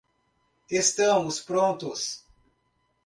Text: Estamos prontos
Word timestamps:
Estamos 0.81 1.39
prontos 1.41 2.25